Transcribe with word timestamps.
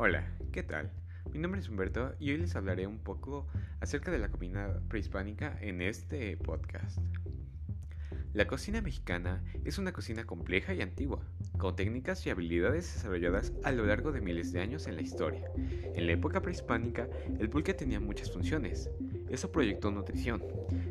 Hola, 0.00 0.22
¿qué 0.52 0.62
tal? 0.62 0.92
Mi 1.32 1.40
nombre 1.40 1.60
es 1.60 1.68
Humberto 1.68 2.14
y 2.20 2.30
hoy 2.30 2.38
les 2.38 2.54
hablaré 2.54 2.86
un 2.86 3.00
poco 3.00 3.48
acerca 3.80 4.12
de 4.12 4.20
la 4.20 4.30
comida 4.30 4.80
prehispánica 4.88 5.58
en 5.60 5.82
este 5.82 6.36
podcast. 6.36 7.00
La 8.32 8.46
cocina 8.46 8.80
mexicana 8.80 9.42
es 9.64 9.76
una 9.76 9.92
cocina 9.92 10.22
compleja 10.22 10.72
y 10.72 10.82
antigua, 10.82 11.26
con 11.58 11.76
técnicas 11.76 12.24
y 12.24 12.30
habilidades 12.30 12.94
desarrolladas 12.94 13.52
a 13.64 13.72
lo 13.72 13.84
largo 13.84 14.12
de 14.12 14.20
miles 14.20 14.52
de 14.52 14.60
años 14.60 14.86
en 14.86 14.94
la 14.96 15.02
historia. 15.02 15.50
En 15.94 16.06
la 16.06 16.12
época 16.12 16.40
prehispánica, 16.40 17.08
el 17.38 17.50
pulque 17.50 17.74
tenía 17.74 18.00
muchas 18.00 18.32
funciones. 18.32 18.88
Eso 19.28 19.52
proyectó 19.52 19.90
nutrición. 19.90 20.42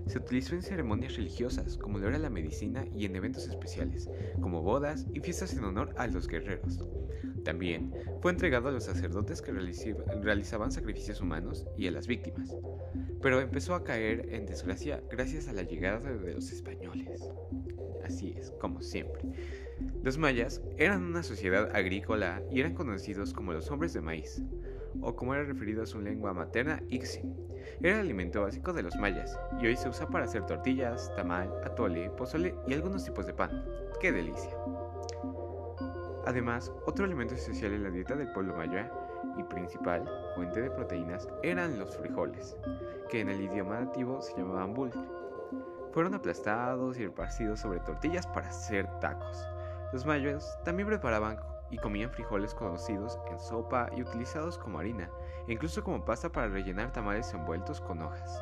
Se 0.05 0.19
utilizó 0.19 0.55
en 0.55 0.61
ceremonias 0.61 1.15
religiosas, 1.15 1.77
como 1.77 1.97
lo 1.97 2.07
era 2.07 2.19
la 2.19 2.29
medicina, 2.29 2.85
y 2.95 3.05
en 3.05 3.15
eventos 3.15 3.47
especiales, 3.47 4.09
como 4.41 4.61
bodas 4.61 5.07
y 5.13 5.21
fiestas 5.21 5.53
en 5.53 5.63
honor 5.63 5.93
a 5.97 6.07
los 6.07 6.27
guerreros. 6.27 6.83
También 7.43 7.93
fue 8.21 8.31
entregado 8.31 8.67
a 8.67 8.71
los 8.71 8.83
sacerdotes 8.83 9.41
que 9.41 9.53
realizaban 9.53 10.71
sacrificios 10.71 11.21
humanos 11.21 11.65
y 11.77 11.87
a 11.87 11.91
las 11.91 12.05
víctimas, 12.05 12.53
pero 13.21 13.39
empezó 13.39 13.73
a 13.73 13.83
caer 13.83 14.33
en 14.33 14.45
desgracia 14.45 15.01
gracias 15.09 15.47
a 15.47 15.53
la 15.53 15.63
llegada 15.63 16.11
de 16.11 16.33
los 16.33 16.51
españoles. 16.51 17.21
Así 18.03 18.35
es, 18.37 18.51
como 18.59 18.81
siempre. 18.81 19.21
Los 20.03 20.17
mayas 20.17 20.61
eran 20.77 21.03
una 21.03 21.23
sociedad 21.23 21.75
agrícola 21.75 22.41
y 22.49 22.59
eran 22.59 22.73
conocidos 22.73 23.33
como 23.33 23.53
los 23.53 23.69
hombres 23.71 23.93
de 23.93 24.01
maíz, 24.01 24.41
o 25.01 25.15
como 25.15 25.33
era 25.33 25.43
referido 25.43 25.83
a 25.83 25.87
su 25.87 25.99
lengua 25.99 26.33
materna, 26.33 26.81
Ixi. 26.89 27.21
Era 27.81 27.95
el 27.95 28.01
alimento 28.01 28.41
básico 28.41 28.73
de 28.73 28.83
los 28.83 28.95
mayas 28.95 29.37
y 29.61 29.67
hoy 29.67 29.75
se 29.75 29.89
usa 29.89 30.07
para 30.07 30.25
hacer 30.25 30.45
tortillas, 30.45 31.13
tamal, 31.15 31.51
atole, 31.63 32.09
pozole 32.11 32.55
y 32.67 32.73
algunos 32.73 33.03
tipos 33.03 33.25
de 33.25 33.33
pan. 33.33 33.65
¡Qué 33.99 34.11
delicia! 34.11 34.55
Además, 36.25 36.71
otro 36.85 37.05
alimento 37.05 37.35
esencial 37.35 37.73
en 37.73 37.83
la 37.83 37.89
dieta 37.89 38.15
del 38.15 38.31
pueblo 38.31 38.55
maya 38.55 38.91
y 39.37 39.43
principal 39.43 40.09
fuente 40.35 40.61
de 40.61 40.71
proteínas 40.71 41.27
eran 41.43 41.79
los 41.79 41.95
frijoles, 41.97 42.57
que 43.09 43.21
en 43.21 43.29
el 43.29 43.41
idioma 43.41 43.79
nativo 43.79 44.21
se 44.21 44.35
llamaban 44.35 44.73
bul. 44.73 44.91
Fueron 45.91 46.13
aplastados 46.13 46.97
y 46.99 47.05
repartidos 47.05 47.59
sobre 47.59 47.79
tortillas 47.79 48.27
para 48.27 48.49
hacer 48.49 48.87
tacos. 48.99 49.47
Los 49.93 50.05
mayas 50.05 50.59
también 50.63 50.87
preparaban 50.87 51.39
y 51.69 51.77
comían 51.77 52.11
frijoles 52.11 52.53
conocidos 52.53 53.19
en 53.29 53.39
sopa 53.39 53.89
y 53.95 54.01
utilizados 54.01 54.57
como 54.57 54.79
harina, 54.79 55.09
e 55.47 55.53
incluso 55.53 55.83
como 55.83 56.03
pasta 56.03 56.29
para 56.29 56.47
rellenar 56.47 56.91
tamales 56.91 57.33
envueltos 57.33 57.81
con 57.81 58.01
hojas. 58.01 58.41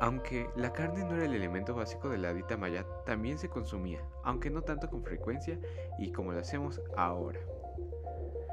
Aunque 0.00 0.48
la 0.56 0.72
carne 0.72 1.04
no 1.04 1.14
era 1.14 1.26
el 1.26 1.34
elemento 1.34 1.74
básico 1.74 2.08
de 2.08 2.18
la 2.18 2.32
dieta 2.32 2.56
maya, 2.56 2.86
también 3.04 3.38
se 3.38 3.50
consumía, 3.50 4.00
aunque 4.24 4.48
no 4.48 4.62
tanto 4.62 4.88
con 4.88 5.04
frecuencia 5.04 5.58
y 5.98 6.10
como 6.10 6.32
lo 6.32 6.40
hacemos 6.40 6.80
ahora. 6.96 7.38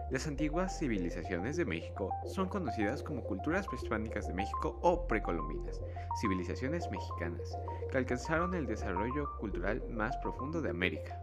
Las 0.10 0.26
antiguas 0.26 0.80
civilizaciones 0.80 1.58
de 1.58 1.66
México 1.66 2.14
son 2.26 2.48
conocidas 2.48 3.04
como 3.04 3.24
culturas 3.24 3.68
prehispánicas 3.68 4.26
de 4.26 4.34
México 4.34 4.80
o 4.82 5.06
precolombinas, 5.06 5.82
civilizaciones 6.22 6.90
mexicanas, 6.90 7.58
que 7.92 7.98
alcanzaron 7.98 8.54
el 8.54 8.68
desarrollo 8.68 9.30
cultural 9.38 9.84
más 9.90 10.16
profundo 10.18 10.62
de 10.62 10.70
América. 10.70 11.20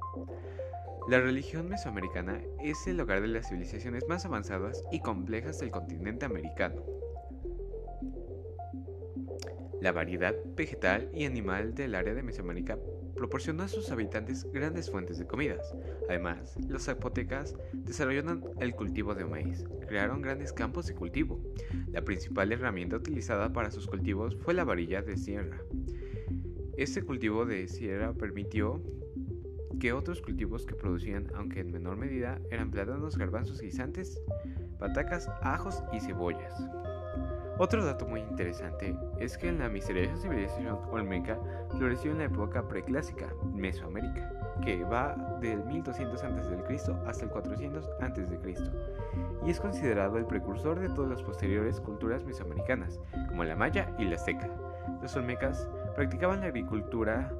La 1.08 1.18
religión 1.18 1.66
mesoamericana 1.70 2.42
es 2.62 2.86
el 2.86 3.00
hogar 3.00 3.22
de 3.22 3.28
las 3.28 3.48
civilizaciones 3.48 4.06
más 4.06 4.26
avanzadas 4.26 4.84
y 4.92 5.00
complejas 5.00 5.58
del 5.60 5.70
continente 5.70 6.26
americano. 6.26 6.82
La 9.84 9.92
variedad 9.92 10.34
vegetal 10.56 11.10
y 11.12 11.26
animal 11.26 11.74
del 11.74 11.94
área 11.94 12.14
de 12.14 12.22
Mesoamérica 12.22 12.78
proporcionó 13.14 13.64
a 13.64 13.68
sus 13.68 13.90
habitantes 13.90 14.50
grandes 14.50 14.90
fuentes 14.90 15.18
de 15.18 15.26
comidas. 15.26 15.74
Además, 16.08 16.56
los 16.66 16.84
zapotecas 16.84 17.54
desarrollaron 17.74 18.42
el 18.60 18.74
cultivo 18.74 19.14
de 19.14 19.26
maíz, 19.26 19.62
crearon 19.86 20.22
grandes 20.22 20.54
campos 20.54 20.86
de 20.86 20.94
cultivo. 20.94 21.38
La 21.92 22.00
principal 22.00 22.50
herramienta 22.50 22.96
utilizada 22.96 23.52
para 23.52 23.70
sus 23.70 23.86
cultivos 23.86 24.34
fue 24.36 24.54
la 24.54 24.64
varilla 24.64 25.02
de 25.02 25.18
sierra. 25.18 25.60
Este 26.78 27.02
cultivo 27.02 27.44
de 27.44 27.68
sierra 27.68 28.14
permitió 28.14 28.82
que 29.78 29.92
otros 29.92 30.20
cultivos 30.20 30.66
que 30.66 30.74
producían, 30.74 31.30
aunque 31.34 31.60
en 31.60 31.72
menor 31.72 31.96
medida, 31.96 32.40
eran 32.50 32.70
plátanos, 32.70 33.16
garbanzos, 33.16 33.60
guisantes, 33.60 34.20
patacas, 34.78 35.28
ajos 35.42 35.82
y 35.92 36.00
cebollas. 36.00 36.54
Otro 37.56 37.84
dato 37.84 38.04
muy 38.06 38.20
interesante 38.20 38.96
es 39.20 39.38
que 39.38 39.52
la 39.52 39.68
misteriosa 39.68 40.16
civilización 40.16 40.76
olmeca 40.90 41.38
floreció 41.76 42.10
en 42.10 42.18
la 42.18 42.24
época 42.24 42.66
preclásica, 42.66 43.32
Mesoamérica, 43.52 44.32
que 44.64 44.82
va 44.82 45.38
del 45.40 45.64
1200 45.64 46.24
a.C. 46.24 46.92
hasta 47.06 47.24
el 47.24 47.30
400 47.30 47.88
a.C. 48.00 48.54
y 49.46 49.50
es 49.50 49.60
considerado 49.60 50.18
el 50.18 50.26
precursor 50.26 50.80
de 50.80 50.88
todas 50.88 51.10
las 51.10 51.22
posteriores 51.22 51.80
culturas 51.80 52.24
mesoamericanas, 52.24 52.98
como 53.28 53.44
la 53.44 53.54
maya 53.54 53.94
y 54.00 54.04
la 54.04 54.16
azteca. 54.16 54.50
Los 55.00 55.14
olmecas 55.14 55.68
practicaban 55.94 56.40
la 56.40 56.46
agricultura 56.46 57.32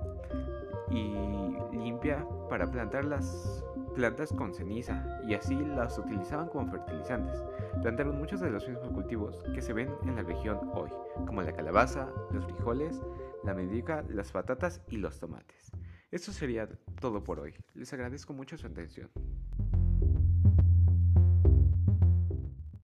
y 0.94 1.76
limpia 1.76 2.26
para 2.48 2.70
plantar 2.70 3.04
las 3.04 3.64
plantas 3.94 4.32
con 4.32 4.52
ceniza 4.52 5.20
y 5.26 5.34
así 5.34 5.54
las 5.54 5.98
utilizaban 5.98 6.48
como 6.48 6.70
fertilizantes. 6.70 7.42
Plantaron 7.82 8.18
muchos 8.18 8.40
de 8.40 8.50
los 8.50 8.68
mismos 8.68 8.90
cultivos 8.90 9.42
que 9.54 9.62
se 9.62 9.72
ven 9.72 9.90
en 10.04 10.16
la 10.16 10.22
región 10.22 10.58
hoy, 10.74 10.90
como 11.26 11.42
la 11.42 11.52
calabaza, 11.52 12.08
los 12.32 12.44
frijoles, 12.44 13.00
la 13.44 13.54
medica, 13.54 14.04
las 14.08 14.32
patatas 14.32 14.80
y 14.88 14.96
los 14.96 15.18
tomates. 15.18 15.72
Esto 16.10 16.32
sería 16.32 16.68
todo 17.00 17.24
por 17.24 17.40
hoy. 17.40 17.54
Les 17.74 17.92
agradezco 17.92 18.32
mucho 18.32 18.56
su 18.56 18.66
atención. 18.66 19.10